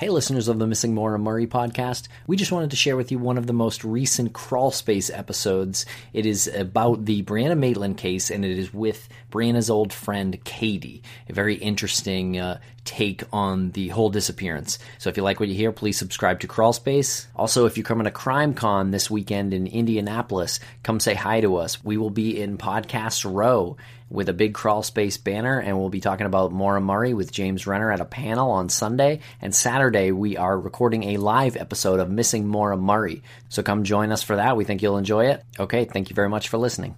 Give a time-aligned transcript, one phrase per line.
[0.00, 2.08] Hey, listeners of the Missing Maura Murray podcast.
[2.26, 5.84] We just wanted to share with you one of the most recent Crawl Space episodes.
[6.14, 11.02] It is about the Brianna Maitland case, and it is with Brianna's old friend Katie.
[11.28, 14.78] A very interesting uh, take on the whole disappearance.
[14.96, 17.28] So if you like what you hear, please subscribe to Crawl Space.
[17.36, 21.56] Also, if you're coming to Crime Con this weekend in Indianapolis, come say hi to
[21.56, 21.84] us.
[21.84, 23.76] We will be in Podcast Row
[24.10, 27.66] with a big crawl space banner, and we'll be talking about Maura Murray with James
[27.66, 29.20] Renner at a panel on Sunday.
[29.40, 33.22] And Saturday, we are recording a live episode of Missing Maura Murray.
[33.48, 34.56] So come join us for that.
[34.56, 35.44] We think you'll enjoy it.
[35.58, 36.96] Okay, thank you very much for listening.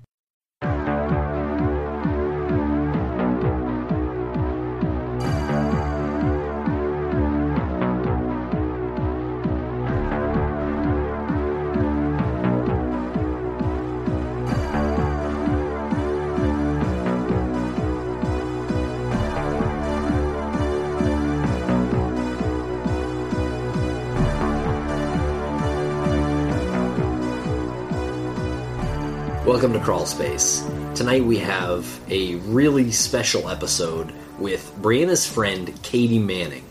[29.63, 30.69] Welcome to Crawl Space.
[30.97, 36.65] Tonight we have a really special episode with Brianna's friend Katie Manning.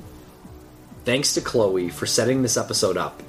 [1.06, 3.24] Thanks to Chloe for setting this episode up.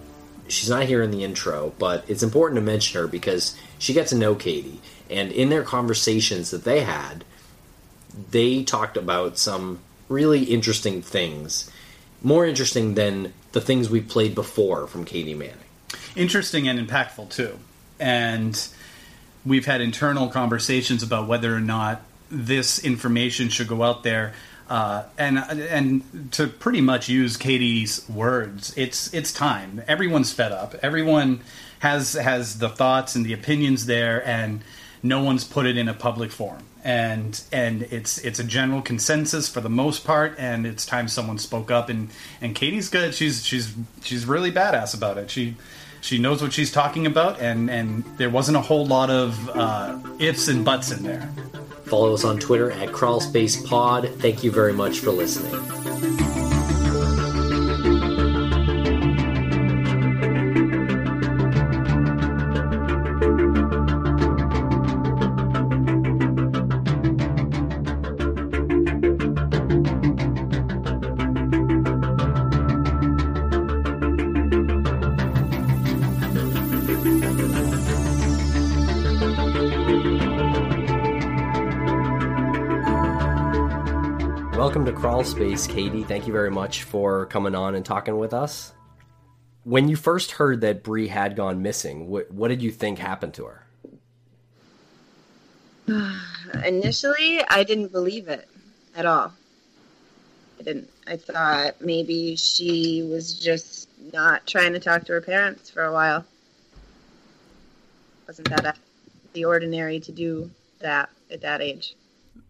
[0.48, 4.08] She's not here in the intro, but it's important to mention her because she got
[4.08, 7.24] to know Katie, and in their conversations that they had,
[8.32, 11.70] they talked about some really interesting things.
[12.20, 15.54] More interesting than the things we've played before from Katie Manning.
[16.16, 17.60] Interesting and impactful, too.
[18.00, 18.60] And
[19.44, 24.32] we've had internal conversations about whether or not this information should go out there.
[24.68, 29.82] Uh, and and to pretty much use Katie's words, it's it's time.
[29.86, 30.74] Everyone's fed up.
[30.82, 31.40] Everyone
[31.80, 34.62] has has the thoughts and the opinions there, and
[35.02, 36.62] no one's put it in a public forum.
[36.84, 40.36] And and it's it's a general consensus for the most part.
[40.38, 41.90] And it's time someone spoke up.
[41.90, 42.08] And
[42.40, 43.14] and Katie's good.
[43.14, 45.30] She's she's she's really badass about it.
[45.30, 45.56] She
[46.02, 49.98] she knows what she's talking about, and and there wasn't a whole lot of uh,
[50.18, 51.32] ifs and buts in there.
[51.84, 54.20] Follow us on Twitter at CrawlSpacePod.
[54.20, 55.81] Thank you very much for listening.
[84.62, 86.04] Welcome to Crawl Space, Katie.
[86.04, 88.72] Thank you very much for coming on and talking with us.
[89.64, 93.34] When you first heard that Bree had gone missing, what, what did you think happened
[93.34, 93.66] to her?
[96.64, 98.48] Initially, I didn't believe it
[98.94, 99.32] at all.
[100.60, 100.88] I didn't.
[101.08, 105.92] I thought maybe she was just not trying to talk to her parents for a
[105.92, 106.24] while.
[108.28, 108.78] Wasn't that
[109.32, 110.48] the ordinary to do
[110.78, 111.96] that at that age?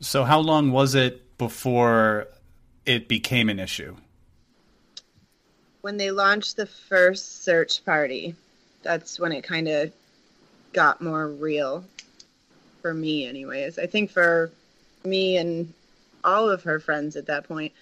[0.01, 2.29] So, how long was it before
[2.87, 3.97] it became an issue?
[5.81, 8.37] When they launched the first search party,
[8.85, 9.93] that's when it kind of
[10.73, 11.85] got more real
[12.81, 13.77] for me, anyways.
[13.77, 14.53] I think for
[15.05, 15.73] me and
[16.23, 17.73] all of her friends at that point.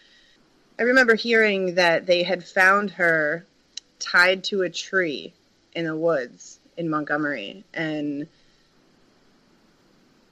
[0.78, 3.44] I remember hearing that they had found her
[3.98, 5.34] tied to a tree
[5.74, 7.64] in the woods in Montgomery.
[7.74, 8.26] And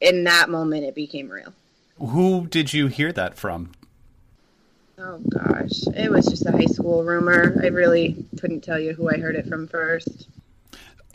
[0.01, 1.53] in that moment, it became real.
[1.99, 3.73] Who did you hear that from?
[4.99, 7.57] Oh gosh, it was just a high school rumor.
[7.63, 10.29] I really couldn't tell you who I heard it from first.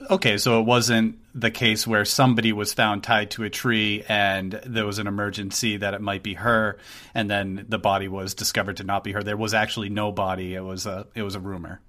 [0.09, 4.59] Okay, so it wasn't the case where somebody was found tied to a tree and
[4.65, 6.77] there was an emergency that it might be her,
[7.13, 9.23] and then the body was discovered to not be her.
[9.23, 10.55] There was actually no body.
[10.55, 11.79] It was a it was a rumor.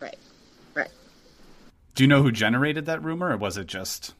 [0.00, 0.18] Right,
[0.74, 0.90] right.
[1.94, 4.14] Do you know who generated that rumor, or was it just?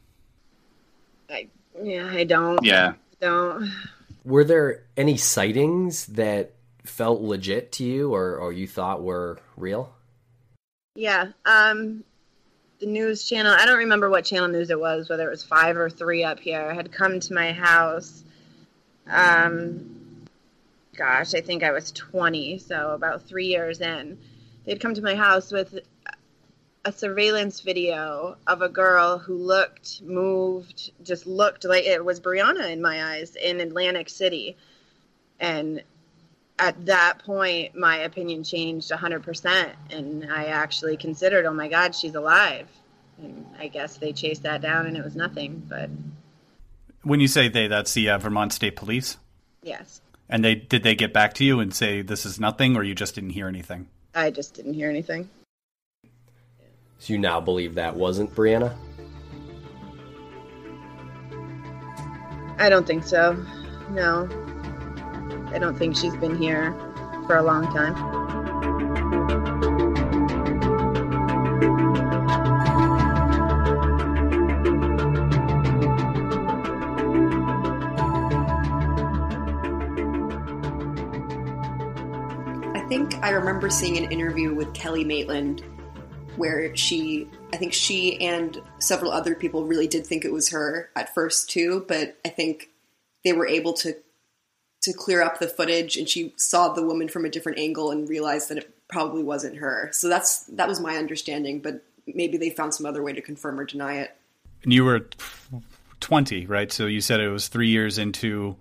[1.29, 1.47] I
[1.81, 2.63] yeah, I don't.
[2.63, 3.71] Yeah, don't.
[4.25, 6.53] Were there any sightings that
[6.83, 9.93] felt legit to you or, or you thought were real?
[10.95, 11.27] Yeah.
[11.45, 12.03] Um,
[12.79, 15.77] the news channel, I don't remember what channel news it was, whether it was five
[15.77, 18.23] or three up here, had come to my house.
[19.07, 20.25] Um,
[20.97, 24.17] gosh, I think I was 20, so about three years in.
[24.65, 25.79] They'd come to my house with
[26.85, 32.71] a surveillance video of a girl who looked, moved, just looked like it was Brianna
[32.71, 34.55] in my eyes in Atlantic City.
[35.39, 35.81] And
[36.59, 39.73] at that point, my opinion changed 100%.
[39.89, 42.69] And I actually considered, oh my God, she's alive.
[43.17, 45.65] And I guess they chased that down and it was nothing.
[45.67, 45.89] But
[47.01, 49.17] when you say they, that's the uh, Vermont State Police?
[49.63, 50.01] Yes.
[50.29, 52.95] And they did they get back to you and say this is nothing, or you
[52.95, 53.87] just didn't hear anything?
[54.15, 55.29] I just didn't hear anything.
[56.97, 58.75] So you now believe that wasn't Brianna?
[62.57, 63.33] I don't think so.
[63.91, 64.27] No.
[65.53, 66.71] I don't think she's been here
[67.27, 67.95] for a long time.
[82.73, 85.63] I think I remember seeing an interview with Kellie Maitland
[86.37, 90.89] where she, I think she and several other people really did think it was her
[90.95, 92.69] at first too, but I think
[93.23, 93.95] they were able to
[94.81, 98.07] to clear up the footage and she saw the woman from a different angle and
[98.07, 99.89] realized that it probably wasn't her.
[99.91, 103.59] So that's that was my understanding, but maybe they found some other way to confirm
[103.59, 104.15] or deny it.
[104.63, 105.07] And you were
[106.01, 106.71] 20, right?
[106.71, 108.55] So you said it was three years into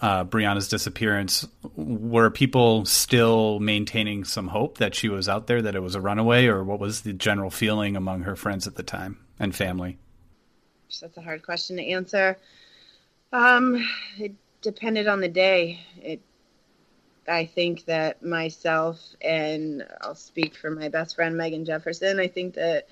[0.00, 1.46] uh, Brianna's disappearance.
[1.76, 6.00] Were people still maintaining some hope that she was out there, that it was a
[6.00, 9.98] runaway, or what was the general feeling among her friends at the time and family?
[11.00, 12.38] That's a hard question to answer.
[13.32, 13.86] Um,
[14.18, 15.80] it depended on the day.
[16.00, 16.20] It,
[17.28, 22.18] I think that myself and I'll speak for my best friend Megan Jefferson.
[22.18, 22.88] I think that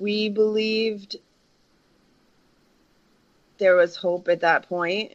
[0.00, 1.16] we believed
[3.58, 5.14] there was hope at that point.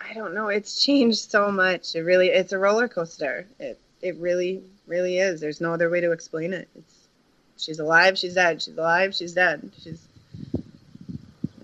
[0.00, 0.48] I don't know.
[0.48, 1.94] It's changed so much.
[1.94, 3.46] It really, it's a roller coaster.
[3.58, 5.40] It, it really, really is.
[5.40, 6.68] There's no other way to explain it.
[6.76, 7.08] It's,
[7.56, 8.18] she's alive.
[8.18, 8.62] She's dead.
[8.62, 9.14] She's alive.
[9.14, 9.70] She's dead.
[9.82, 10.06] She's,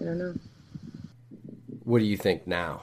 [0.01, 0.35] I don't know.
[1.85, 2.83] What do you think now?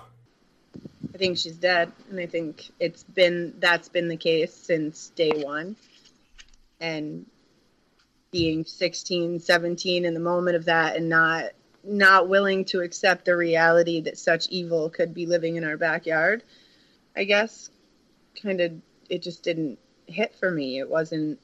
[1.13, 5.31] I think she's dead, and I think it's been that's been the case since day
[5.43, 5.75] one.
[6.79, 7.25] And
[8.29, 11.45] being 16, 17 in the moment of that, and not
[11.87, 16.43] not willing to accept the reality that such evil could be living in our backyard,
[17.15, 17.69] I guess,
[18.41, 18.73] kind of
[19.09, 20.79] it just didn't hit for me.
[20.79, 21.39] It wasn't.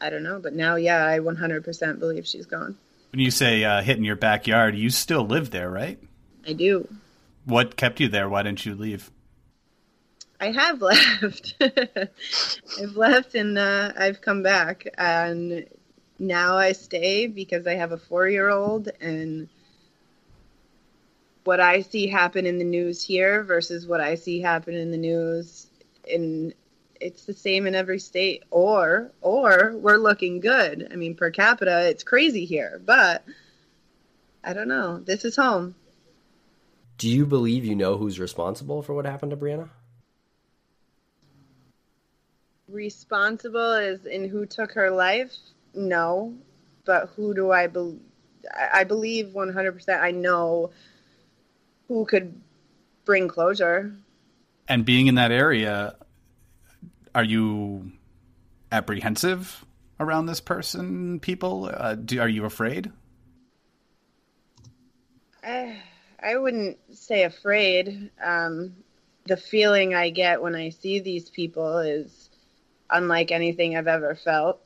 [0.00, 2.76] I don't know, but now, yeah, I 100% believe she's gone.
[3.12, 5.98] When you say uh, hitting your backyard, you still live there, right?
[6.46, 6.86] I do.
[7.46, 8.28] What kept you there?
[8.28, 9.10] Why didn't you leave?
[10.38, 11.54] I have left.
[11.60, 15.66] I've left and uh, I've come back, and
[16.18, 19.48] now I stay because I have a four-year-old, and
[21.44, 24.98] what I see happen in the news here versus what I see happen in the
[24.98, 25.68] news
[26.06, 26.52] in
[27.00, 30.88] it's the same in every state or or we're looking good.
[30.90, 33.24] I mean per capita it's crazy here, but
[34.42, 34.98] I don't know.
[34.98, 35.74] This is home.
[36.98, 39.68] Do you believe you know who's responsible for what happened to Brianna?
[42.68, 45.32] Responsible is in who took her life?
[45.76, 46.34] No.
[46.84, 48.00] But who do I believe?
[48.72, 50.70] I believe 100% I know
[51.88, 52.40] who could
[53.04, 53.94] bring closure.
[54.68, 55.96] And being in that area,
[57.14, 57.90] are you
[58.70, 59.64] apprehensive
[59.98, 61.70] around this person, people?
[61.72, 62.92] Uh, do, are you afraid?
[65.42, 65.80] I,
[66.22, 68.10] I wouldn't say afraid.
[68.22, 68.74] Um,
[69.26, 72.30] the feeling I get when I see these people is
[72.90, 74.60] unlike anything I've ever felt.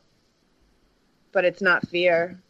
[1.33, 2.41] But it's not fear.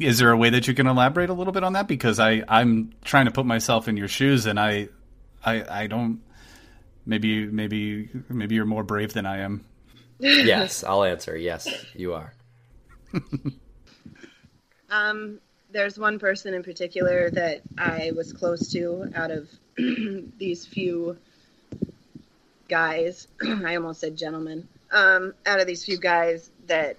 [0.00, 1.88] Is there a way that you can elaborate a little bit on that?
[1.88, 4.88] Because I, I'm trying to put myself in your shoes, and I,
[5.44, 6.20] I, I don't.
[7.04, 9.64] Maybe, maybe, maybe you're more brave than I am.
[10.18, 11.36] yes, I'll answer.
[11.36, 12.32] Yes, you are.
[14.90, 15.40] um,
[15.72, 19.48] there's one person in particular that I was close to out of
[20.38, 21.16] these few
[22.68, 23.28] guys.
[23.42, 24.68] I almost said gentlemen.
[24.92, 26.96] Um, out of these few guys, that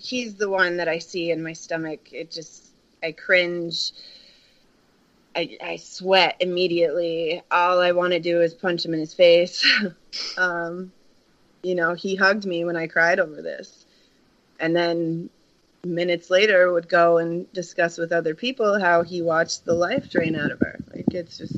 [0.00, 2.12] he's the one that I see in my stomach.
[2.12, 3.92] It just, I cringe.
[5.34, 7.42] I, I sweat immediately.
[7.50, 9.64] All I want to do is punch him in his face.
[10.36, 10.92] um,
[11.62, 13.86] you know, he hugged me when I cried over this.
[14.58, 15.30] And then
[15.84, 20.36] minutes later would go and discuss with other people how he watched the life drain
[20.36, 20.78] out of her.
[20.94, 21.56] Like it's just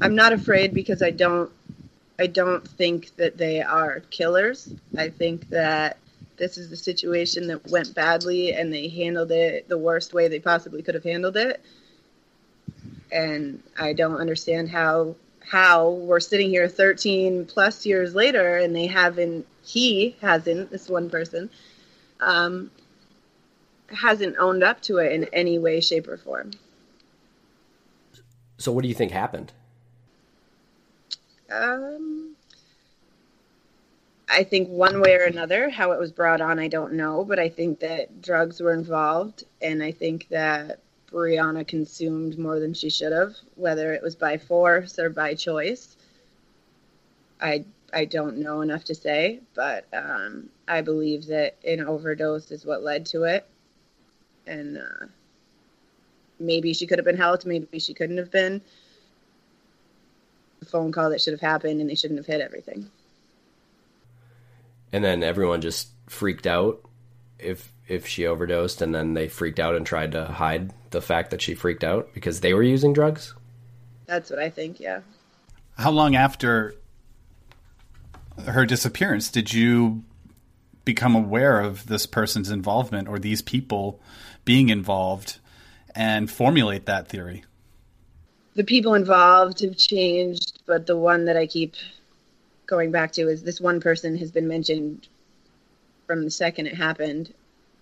[0.00, 1.50] I'm not afraid because I don't
[2.18, 4.72] I don't think that they are killers.
[4.96, 5.98] I think that
[6.36, 10.40] this is the situation that went badly and they handled it the worst way they
[10.40, 11.64] possibly could have handled it.
[13.12, 18.86] And I don't understand how how we're sitting here 13 plus years later and they
[18.86, 21.50] haven't he hasn't this one person
[22.20, 22.70] um,
[23.88, 26.50] hasn't owned up to it in any way shape or form
[28.58, 29.52] So, what do you think happened?
[31.50, 32.23] um,
[34.28, 37.38] i think one way or another how it was brought on i don't know but
[37.38, 42.90] i think that drugs were involved and i think that brianna consumed more than she
[42.90, 45.96] should have whether it was by force or by choice
[47.40, 52.66] I I don't know enough to say, but um, I believe that an overdose is
[52.66, 53.46] what led to it,
[54.46, 55.06] and uh,
[56.40, 58.60] maybe she could have been helped, maybe she couldn't have been.
[60.62, 62.90] A phone call that should have happened, and they shouldn't have hit everything.
[64.94, 66.80] And then everyone just freaked out
[67.40, 71.32] if if she overdosed, and then they freaked out and tried to hide the fact
[71.32, 73.34] that she freaked out because they were using drugs.
[74.06, 74.78] That's what I think.
[74.78, 75.00] Yeah.
[75.76, 76.76] How long after
[78.46, 80.04] her disappearance did you
[80.84, 84.00] become aware of this person's involvement or these people
[84.44, 85.40] being involved
[85.92, 87.44] and formulate that theory?
[88.54, 91.74] The people involved have changed, but the one that I keep
[92.66, 95.08] going back to is this one person has been mentioned
[96.06, 97.32] from the second it happened.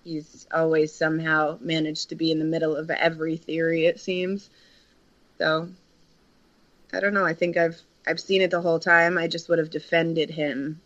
[0.04, 4.50] He's always somehow managed to be in the middle of every theory, it seems.
[5.38, 5.68] So
[6.92, 7.24] I don't know.
[7.24, 9.16] I think I've I've seen it the whole time.
[9.16, 10.80] I just would have defended him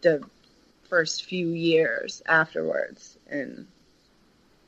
[0.00, 0.22] the
[0.88, 3.18] first few years afterwards.
[3.28, 3.66] And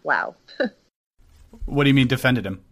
[0.02, 0.34] wow.
[1.66, 2.62] what do you mean defended him?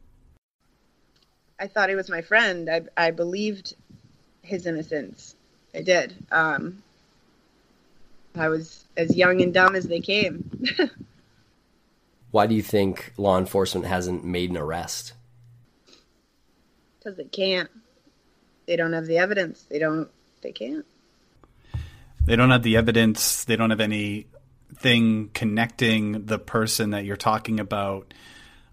[1.61, 2.69] I thought he was my friend.
[2.69, 3.75] I I believed
[4.49, 5.37] his innocence.
[5.75, 6.15] I did.
[6.33, 6.83] Um,
[8.35, 10.51] I was as young and dumb as they came.
[12.31, 15.15] Why do you think law enforcement hasn't made an arrest?
[16.99, 17.71] Because they can't.
[18.67, 19.63] They don't have the evidence.
[19.63, 20.09] They don't.
[20.43, 20.85] They can't.
[22.25, 23.45] They don't have the evidence.
[23.45, 28.13] They don't have anything connecting the person that you're talking about,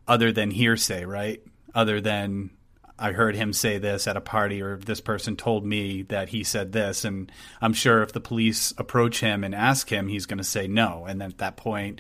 [0.08, 1.42] other than hearsay, right?
[1.74, 2.50] Other than
[2.98, 6.44] I heard him say this at a party, or this person told me that he
[6.44, 7.04] said this.
[7.04, 10.68] And I'm sure if the police approach him and ask him, he's going to say
[10.68, 11.06] no.
[11.06, 12.00] And at that point,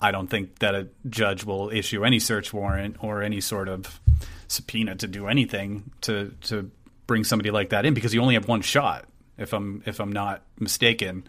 [0.00, 4.00] I don't think that a judge will issue any search warrant or any sort of
[4.48, 6.70] subpoena to do anything to to
[7.06, 9.06] bring somebody like that in because you only have one shot.
[9.38, 11.26] If I'm if I'm not mistaken,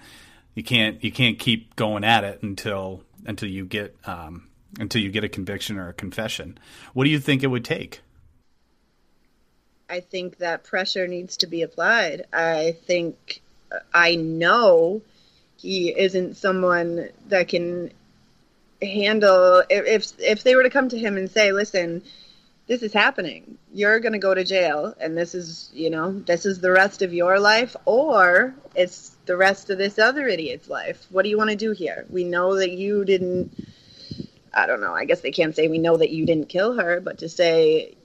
[0.56, 4.48] you can't you can't keep going at it until until you get um,
[4.80, 6.58] until you get a conviction or a confession.
[6.94, 8.02] What do you think it would take?
[9.90, 12.26] I think that pressure needs to be applied.
[12.34, 13.42] I think
[13.72, 15.02] uh, I know
[15.58, 17.92] he isn't someone that can
[18.82, 22.04] handle if if they were to come to him and say, "Listen,
[22.68, 23.58] this is happening.
[23.74, 27.02] You're going to go to jail and this is, you know, this is the rest
[27.02, 31.06] of your life or it's the rest of this other idiot's life.
[31.10, 32.06] What do you want to do here?
[32.10, 33.58] We know that you didn't
[34.54, 34.94] I don't know.
[34.94, 37.96] I guess they can't say we know that you didn't kill her, but to say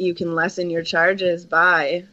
[0.00, 2.04] you can lessen your charges by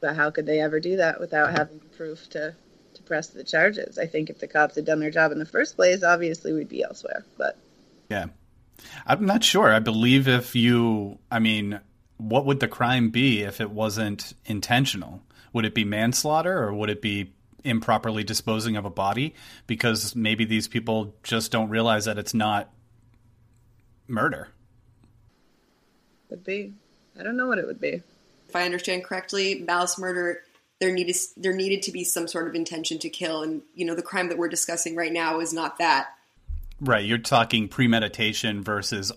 [0.00, 2.54] but how could they ever do that without having proof to
[2.94, 3.98] to press the charges?
[3.98, 6.68] I think if the cops had done their job in the first place, obviously we'd
[6.68, 7.24] be elsewhere.
[7.36, 7.58] But
[8.08, 8.26] yeah.
[9.06, 9.72] I'm not sure.
[9.72, 11.80] I believe if you, I mean,
[12.16, 15.22] what would the crime be if it wasn't intentional?
[15.52, 17.32] Would it be manslaughter or would it be
[17.64, 19.34] improperly disposing of a body?
[19.66, 22.70] Because maybe these people just don't realize that it's not
[24.06, 24.48] murder.
[26.30, 26.74] Would be.
[27.18, 28.02] I don't know what it would be.
[28.48, 30.42] If I understand correctly, malice murder
[30.80, 33.94] there needed there needed to be some sort of intention to kill, and you know
[33.94, 36.08] the crime that we're discussing right now is not that.
[36.80, 39.10] Right, you're talking premeditation versus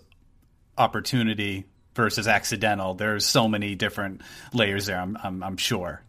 [0.77, 2.95] opportunity versus accidental.
[2.95, 4.21] There's so many different
[4.53, 4.99] layers there.
[4.99, 6.01] I'm, I'm, I'm sure.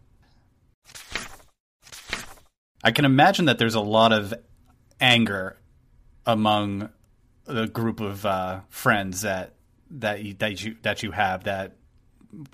[2.83, 4.33] I can imagine that there's a lot of
[4.99, 5.57] anger
[6.25, 6.89] among
[7.45, 9.53] the group of uh, friends that
[9.91, 11.75] that you, that you that you have that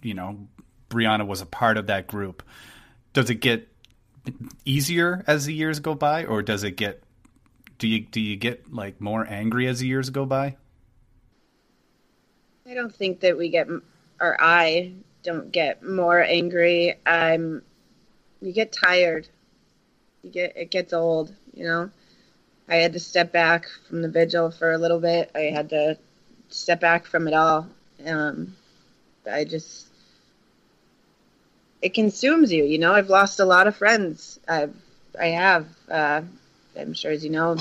[0.01, 0.47] you know
[0.89, 2.43] Brianna was a part of that group.
[3.13, 3.67] Does it get
[4.65, 7.03] easier as the years go by, or does it get
[7.79, 10.57] do you do you get like more angry as the years go by?
[12.69, 13.67] I don't think that we get,
[14.21, 14.93] or I
[15.23, 16.99] don't get more angry.
[17.03, 17.63] I'm,
[18.41, 19.27] you get tired.
[20.21, 21.33] You get it gets old.
[21.53, 21.89] You know,
[22.67, 25.31] I had to step back from the vigil for a little bit.
[25.33, 25.97] I had to
[26.49, 27.67] step back from it all.
[28.05, 28.55] Um,
[29.29, 29.87] I just
[31.81, 32.63] it consumes you.
[32.63, 34.39] You know, I've lost a lot of friends.
[34.47, 34.75] I've
[35.19, 35.67] I have.
[35.89, 36.21] Uh,
[36.77, 37.57] I'm sure, as you know,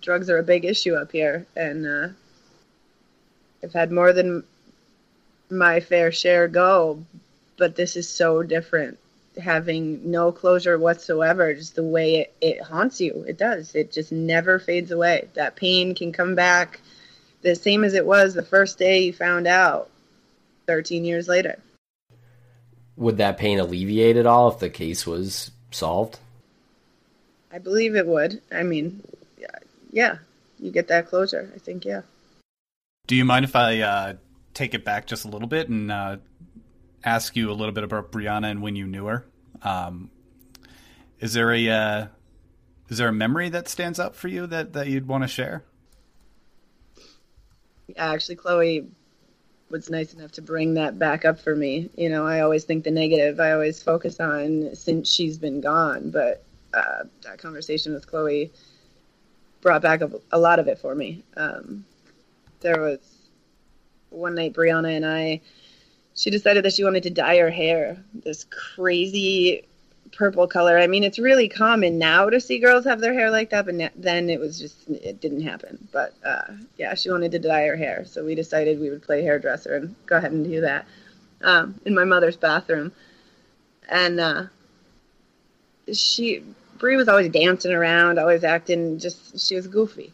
[0.00, 2.08] drugs are a big issue up here, and uh,
[3.62, 4.44] I've had more than
[5.50, 7.04] my fair share go.
[7.58, 8.98] But this is so different.
[9.40, 13.24] Having no closure whatsoever, just the way it, it haunts you.
[13.26, 13.74] It does.
[13.74, 15.28] It just never fades away.
[15.34, 16.80] That pain can come back
[17.42, 19.90] the same as it was the first day you found out
[20.72, 21.58] 13 years later.
[22.96, 26.18] Would that pain alleviate at all if the case was solved?
[27.52, 28.40] I believe it would.
[28.50, 29.02] I mean,
[29.36, 29.58] yeah,
[29.90, 30.16] yeah,
[30.58, 31.52] you get that closure.
[31.54, 32.02] I think, yeah.
[33.06, 34.14] Do you mind if I uh,
[34.54, 36.16] take it back just a little bit and uh,
[37.04, 39.26] ask you a little bit about Brianna and when you knew her?
[39.60, 40.10] Um,
[41.20, 42.06] is there a uh,
[42.88, 45.64] is there a memory that stands out for you that that you'd want to share?
[47.94, 48.86] Actually, Chloe
[49.72, 51.88] was nice enough to bring that back up for me.
[51.96, 53.40] You know, I always think the negative.
[53.40, 58.52] I always focus on since she's been gone, but uh, that conversation with Chloe
[59.62, 61.24] brought back a, a lot of it for me.
[61.36, 61.84] Um,
[62.60, 62.98] there was
[64.10, 65.40] one night Brianna and I,
[66.14, 69.64] she decided that she wanted to dye her hair this crazy
[70.12, 70.78] purple color.
[70.78, 73.92] I mean, it's really common now to see girls have their hair like that, but
[73.96, 75.88] then it was just it didn't happen.
[75.92, 79.22] But uh, yeah, she wanted to dye her hair, so we decided we would play
[79.22, 80.86] hairdresser and go ahead and do that
[81.42, 82.92] um, in my mother's bathroom.
[83.88, 84.44] And uh,
[85.92, 86.42] she
[86.78, 90.12] Brie was always dancing around, always acting just she was goofy.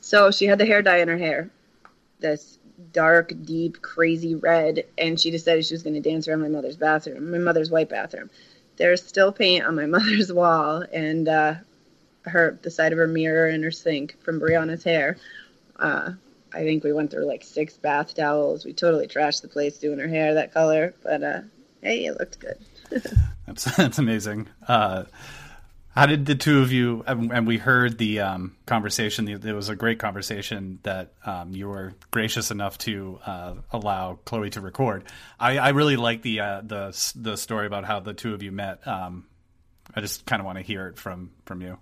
[0.00, 1.50] So she had the hair dye in her hair,
[2.20, 2.58] this
[2.92, 6.76] dark, deep, crazy red, and she decided she was going to dance around my mother's
[6.76, 8.30] bathroom, my mother's white bathroom
[8.76, 11.54] there's still paint on my mother's wall and uh,
[12.24, 15.16] her the side of her mirror and her sink from Brianna's hair.
[15.76, 16.12] Uh,
[16.52, 18.64] I think we went through like six bath towels.
[18.64, 21.40] We totally trashed the place doing her hair that color, but uh,
[21.82, 22.58] hey, it looked good.
[23.46, 24.48] that's that's amazing.
[24.66, 25.04] Uh,
[25.96, 27.02] how did the two of you?
[27.06, 29.26] And we heard the um, conversation.
[29.28, 34.50] It was a great conversation that um, you were gracious enough to uh, allow Chloe
[34.50, 35.04] to record.
[35.40, 38.52] I, I really like the uh, the the story about how the two of you
[38.52, 38.86] met.
[38.86, 39.24] Um,
[39.94, 41.78] I just kind of want to hear it from from you.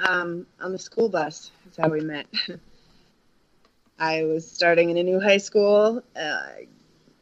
[0.00, 2.26] Um, on the school bus is how we met.
[3.98, 6.42] I was starting in a new high school, uh,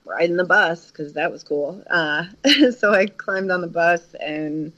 [0.05, 1.83] riding the bus because that was cool.
[1.91, 2.27] Uh,
[2.79, 4.73] so I climbed on the bus and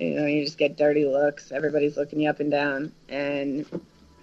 [0.00, 1.52] you know, you just get dirty looks.
[1.52, 2.92] Everybody's looking you up and down.
[3.08, 3.66] And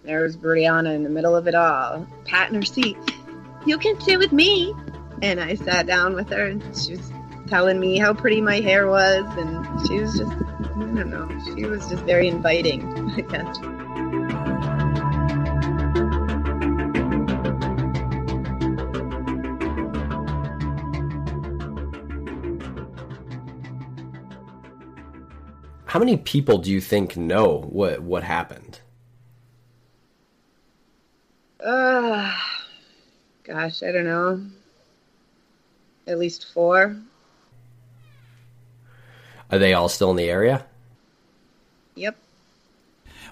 [0.04, 2.98] there was Brianna in the middle of it all, patting her seat.
[3.66, 4.74] You can sit with me.
[5.22, 7.12] And I sat down with her, and she was
[7.48, 9.26] telling me how pretty my hair was.
[9.38, 13.58] And she was just, I don't know, she was just very inviting, I guess.
[25.88, 28.82] How many people do you think know what what happened?
[31.64, 32.36] Uh,
[33.44, 34.46] gosh, I don't know.
[36.06, 36.98] At least four.
[39.50, 40.66] Are they all still in the area?
[41.96, 42.18] Yep.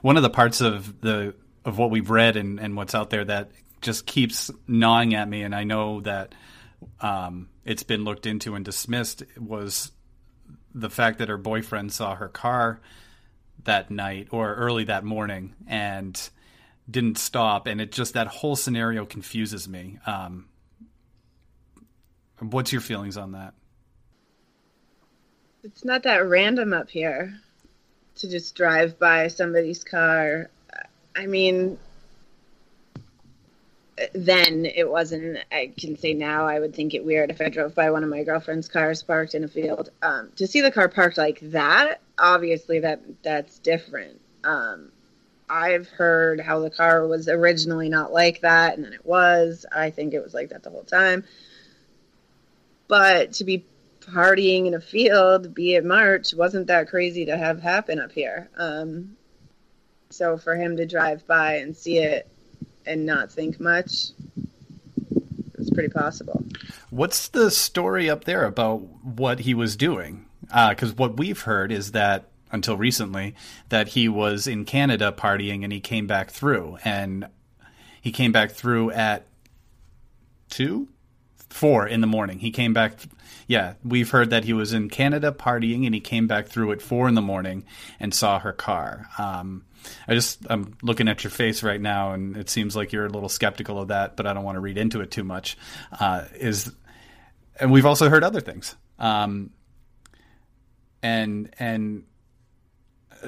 [0.02, 3.26] One of the parts of the of what we've read and, and what's out there
[3.26, 3.50] that
[3.82, 6.34] just keeps gnawing at me, and I know that
[7.02, 9.92] um, it's been looked into and dismissed was
[10.76, 12.82] the fact that her boyfriend saw her car
[13.64, 16.30] that night or early that morning and
[16.92, 17.66] didn't stop.
[17.66, 19.98] And it just that whole scenario confuses me.
[20.06, 20.48] Um,
[22.40, 23.54] what's your feelings on that?
[25.64, 27.34] It's not that random up here
[28.18, 30.50] to just drive by somebody's car.
[31.16, 31.80] I mean
[34.14, 37.74] then it wasn't i can say now i would think it weird if i drove
[37.74, 39.90] by one of my girlfriend's cars parked in a field.
[40.02, 44.20] Um, to see the car parked like that obviously that that's different.
[44.44, 44.92] Um,
[45.50, 49.66] i've heard how the car was originally not like that and then it was.
[49.74, 51.24] I think it was like that the whole time.
[52.88, 53.66] But to be
[54.02, 58.50] partying in a field be it march wasn't that crazy to have happen up here.
[58.58, 59.16] Um,
[60.10, 62.28] so for him to drive by and see it
[62.86, 64.12] and not think much,
[65.58, 66.44] it's pretty possible.
[66.90, 70.26] What's the story up there about what he was doing?
[70.42, 73.36] Because uh, what we've heard is that until recently
[73.70, 77.28] that he was in Canada partying and he came back through and
[78.02, 79.26] he came back through at
[80.50, 80.88] two,
[81.56, 82.38] four in the morning.
[82.40, 83.00] He came back.
[83.48, 86.82] Yeah, we've heard that he was in Canada partying and he came back through at
[86.82, 87.64] four in the morning
[87.98, 89.08] and saw her car.
[89.18, 89.64] Um,
[90.06, 93.10] I just I'm looking at your face right now, and it seems like you're a
[93.10, 95.58] little skeptical of that, but I don't want to read into it too much.
[95.98, 96.72] Uh, is
[97.58, 99.52] and we've also heard other things, um,
[101.02, 102.04] and and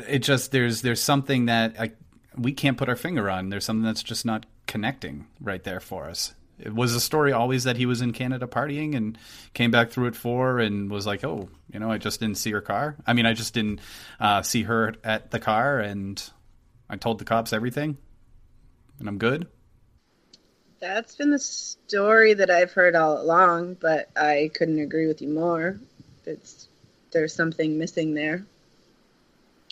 [0.08, 1.92] it just there's there's something that I,
[2.36, 3.50] we can't put our finger on.
[3.50, 6.34] There's something that's just not connecting right there for us.
[6.60, 9.18] It was the story always that he was in Canada partying and
[9.54, 12.52] came back through at four and was like, oh, you know, I just didn't see
[12.52, 12.96] her car.
[13.06, 13.80] I mean, I just didn't
[14.20, 16.22] uh, see her at the car, and
[16.90, 17.98] I told the cops everything,
[19.00, 19.48] and I'm good.
[20.80, 25.30] That's been the story that I've heard all along, but I couldn't agree with you
[25.30, 25.80] more.
[26.26, 26.68] It's
[27.12, 28.46] there's something missing there.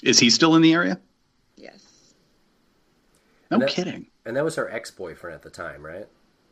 [0.03, 0.99] Is he still in the area?
[1.57, 1.83] Yes.
[3.51, 4.07] No and kidding.
[4.25, 6.07] And that was her ex-boyfriend at the time, right?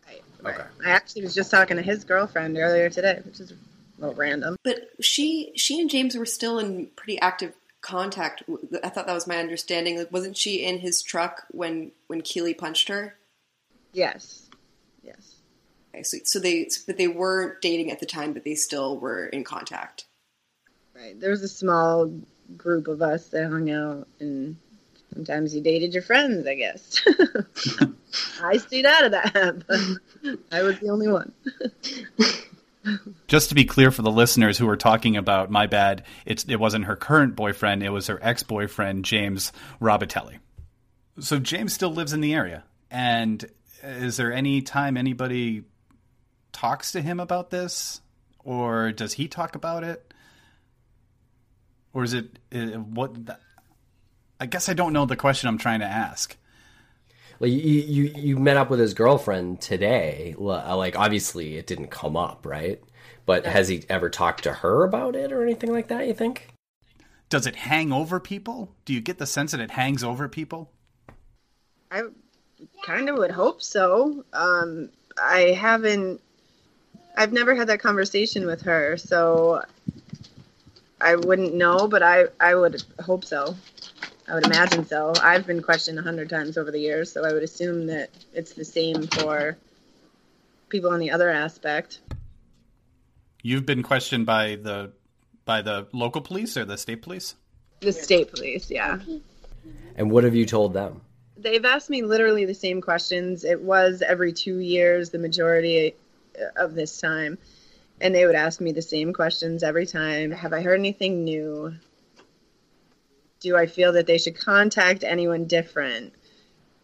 [0.07, 0.21] Right.
[0.45, 0.63] Okay.
[0.85, 3.55] I actually was just talking to his girlfriend earlier today, which is a
[3.97, 4.57] little random.
[4.63, 8.43] But she she and James were still in pretty active contact.
[8.83, 9.97] I thought that was my understanding.
[9.97, 13.15] Like, wasn't she in his truck when when Keely punched her?
[13.93, 14.49] Yes,
[15.03, 15.35] yes.
[15.93, 19.27] Okay, so so they but they weren't dating at the time, but they still were
[19.27, 20.05] in contact.
[20.95, 21.19] Right.
[21.19, 22.11] There was a small
[22.57, 24.57] group of us that hung out, and
[25.13, 26.47] sometimes you dated your friends.
[26.47, 27.01] I guess.
[28.41, 31.31] I stayed out of that, but I was the only one.
[33.27, 36.57] Just to be clear for the listeners who are talking about, my bad, it's, it
[36.57, 40.39] wasn't her current boyfriend, it was her ex boyfriend, James Robitelli.
[41.19, 42.65] So James still lives in the area.
[42.91, 43.45] And
[43.81, 45.63] is there any time anybody
[46.51, 48.01] talks to him about this?
[48.43, 50.13] Or does he talk about it?
[51.93, 53.15] Or is it uh, what?
[54.43, 56.35] I guess I don't know the question I'm trying to ask.
[57.39, 60.35] Like you, you, you met up with his girlfriend today.
[60.37, 62.83] Like obviously it didn't come up, right?
[63.25, 66.07] But has he ever talked to her about it or anything like that?
[66.07, 66.49] You think?
[67.29, 68.75] Does it hang over people?
[68.83, 70.69] Do you get the sense that it hangs over people?
[71.89, 72.01] I
[72.85, 74.25] kind of would hope so.
[74.33, 76.19] Um, I haven't.
[77.15, 79.63] I've never had that conversation with her, so
[80.99, 81.87] I wouldn't know.
[81.87, 83.55] But I, I would hope so.
[84.27, 85.13] I would imagine so.
[85.21, 88.53] I've been questioned a hundred times over the years, so I would assume that it's
[88.53, 89.57] the same for
[90.69, 91.99] people on the other aspect.
[93.41, 94.91] You've been questioned by the
[95.45, 97.35] by the local police or the state police?
[97.81, 98.99] The state police, yeah.
[99.95, 101.01] And what have you told them?
[101.37, 103.43] They've asked me literally the same questions.
[103.43, 105.95] It was every two years, the majority
[106.55, 107.37] of this time.
[107.99, 110.31] And they would ask me the same questions every time.
[110.31, 111.75] Have I heard anything new?
[113.43, 116.13] Do I feel that they should contact anyone different?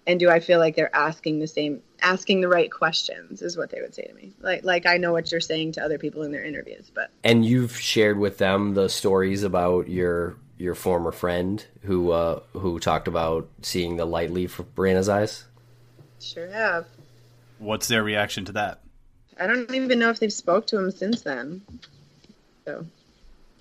[0.06, 3.70] And do I feel like they're asking the same asking the right questions is what
[3.70, 4.34] they would say to me.
[4.42, 7.46] Like like I know what you're saying to other people in their interviews, but And
[7.46, 13.08] you've shared with them the stories about your your former friend who uh who talked
[13.08, 15.46] about seeing the light leave Brianna's eyes?
[16.20, 16.86] Sure have.
[17.60, 18.82] What's their reaction to that?
[19.40, 21.62] I don't even know if they've spoke to him since then.
[22.66, 22.86] So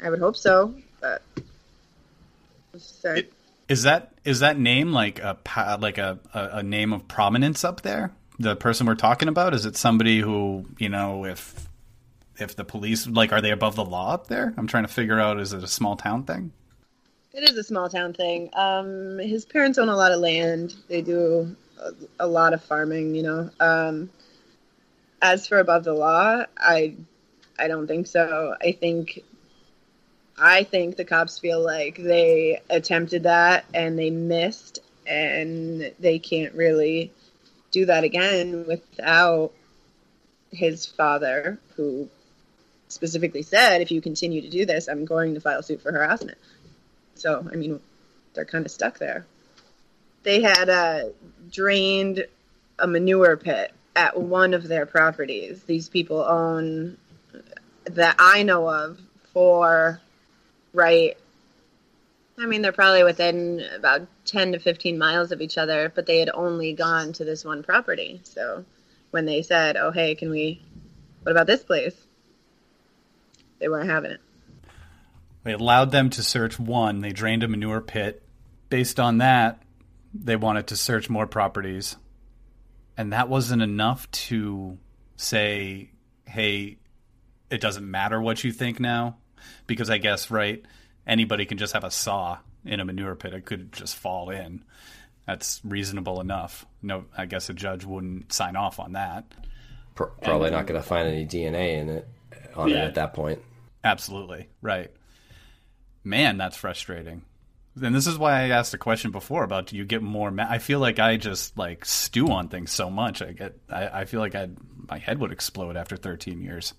[0.02, 1.22] I would hope so, but
[3.68, 5.36] is that is that name like a
[5.80, 8.12] like a, a name of prominence up there?
[8.38, 11.68] The person we're talking about is it somebody who you know if
[12.38, 14.54] if the police like are they above the law up there?
[14.56, 16.52] I'm trying to figure out is it a small town thing?
[17.32, 18.50] It is a small town thing.
[18.54, 20.74] Um, his parents own a lot of land.
[20.88, 23.14] They do a, a lot of farming.
[23.14, 23.50] You know.
[23.60, 24.10] Um,
[25.20, 26.94] as for above the law, I
[27.58, 28.54] I don't think so.
[28.60, 29.22] I think
[30.40, 36.54] I think the cops feel like they attempted that and they missed, and they can't
[36.54, 37.12] really
[37.70, 39.52] do that again without
[40.50, 42.08] his father, who
[42.88, 46.38] specifically said, if you continue to do this, I'm going to file suit for harassment.
[47.14, 47.80] So, I mean,
[48.34, 49.26] they're kind of stuck there.
[50.22, 51.04] They had uh,
[51.50, 52.26] drained
[52.78, 55.62] a manure pit at one of their properties.
[55.64, 56.96] These people own,
[57.84, 58.98] that I know of,
[59.32, 60.00] for
[60.78, 61.18] right
[62.40, 66.20] I mean, they're probably within about 10 to 15 miles of each other, but they
[66.20, 68.20] had only gone to this one property.
[68.22, 68.64] So
[69.10, 70.62] when they said, oh, hey, can we,
[71.22, 71.96] what about this place?
[73.58, 74.20] They weren't having it.
[75.42, 77.00] They allowed them to search one.
[77.00, 78.22] They drained a manure pit.
[78.68, 79.60] Based on that,
[80.14, 81.96] they wanted to search more properties.
[82.96, 84.78] And that wasn't enough to
[85.16, 85.90] say,
[86.24, 86.76] hey,
[87.50, 89.16] it doesn't matter what you think now
[89.66, 90.64] because I guess right
[91.06, 94.64] anybody can just have a saw in a manure pit; it could just fall in.
[95.26, 96.64] That's reasonable enough.
[96.82, 99.24] No, I guess a judge wouldn't sign off on that.
[99.94, 102.08] Probably and, not going to find any DNA in it
[102.54, 102.76] on yeah.
[102.76, 103.40] it at that point.
[103.82, 104.90] Absolutely right.
[106.04, 107.22] Man, that's frustrating.
[107.80, 110.30] And this is why I asked the question before about do you get more?
[110.30, 113.22] Ma- I feel like I just like stew on things so much.
[113.22, 113.56] I get.
[113.68, 114.48] I, I feel like I
[114.88, 116.74] my head would explode after 13 years.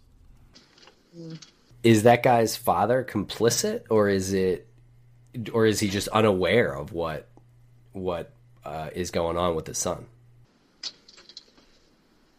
[1.16, 1.38] Mm
[1.84, 4.68] is that guy's father complicit or is it
[5.54, 7.28] or is he just unaware of what
[7.94, 8.32] what
[8.66, 10.06] uh, is going on with his son?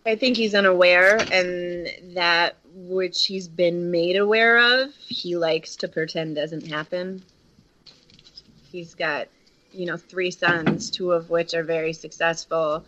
[0.07, 5.89] I think he's unaware and that which he's been made aware of he likes to
[5.89, 7.23] pretend doesn't happen.
[8.71, 9.29] He's got
[9.73, 12.85] you know three sons two of which are very successful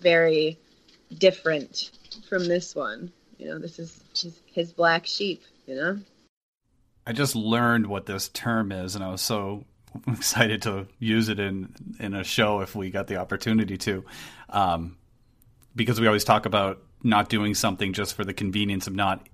[0.00, 0.58] very
[1.18, 1.90] different
[2.28, 3.12] from this one.
[3.38, 5.98] You know this is his, his black sheep you know?
[7.06, 9.64] I just learned what this term is, and I was so
[10.08, 14.04] excited to use it in in a show if we got the opportunity to,
[14.48, 14.96] um,
[15.74, 19.26] because we always talk about not doing something just for the convenience of not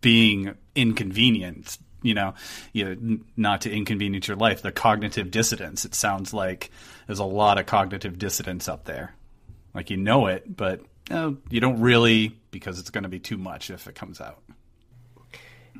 [0.00, 1.80] being inconvenienced.
[2.02, 2.34] You know,
[2.74, 4.60] you know, not to inconvenience your life.
[4.60, 5.86] The cognitive dissonance.
[5.86, 6.70] It sounds like
[7.06, 9.14] there's a lot of cognitive dissonance up there.
[9.74, 13.70] Like you know it, but you don't really because it's going to be too much
[13.70, 14.42] if it comes out.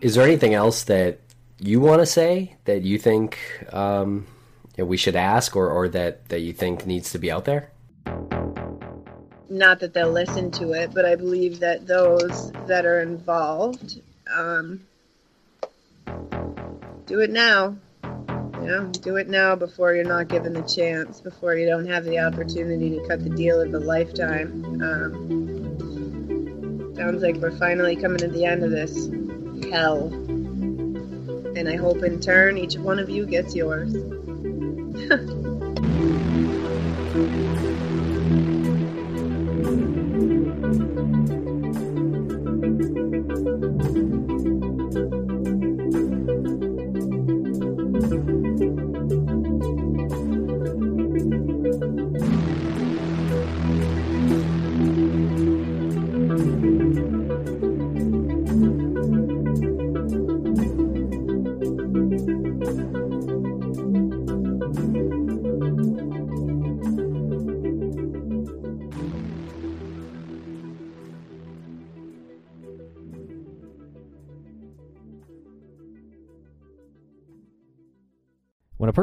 [0.00, 1.20] Is there anything else that
[1.58, 3.38] you want to say that you think
[3.72, 4.26] um,
[4.76, 7.70] we should ask, or, or that that you think needs to be out there?
[9.48, 14.00] Not that they'll listen to it, but I believe that those that are involved
[14.34, 14.80] um,
[17.06, 17.76] do it now.
[18.02, 22.04] You know, do it now before you're not given the chance, before you don't have
[22.04, 24.64] the opportunity to cut the deal of a lifetime.
[24.82, 25.34] Um,
[26.96, 29.10] sounds like we're finally coming to the end of this
[29.70, 30.08] hell.
[31.56, 33.94] And I hope in turn each one of you gets yours.